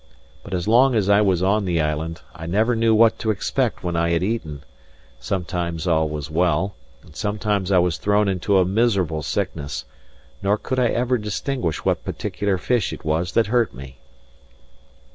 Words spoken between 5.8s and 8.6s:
all was well, and sometimes I was thrown into